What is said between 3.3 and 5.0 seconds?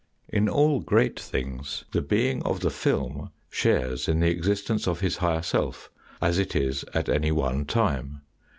shares in the existence